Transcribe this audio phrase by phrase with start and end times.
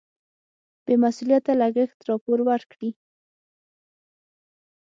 [0.85, 2.91] بې مسؤلیته لګښت راپور ورکړي.